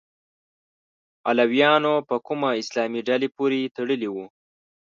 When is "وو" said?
4.11-4.25